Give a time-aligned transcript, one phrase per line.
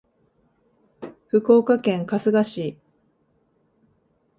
[1.27, 2.79] 福岡県春日市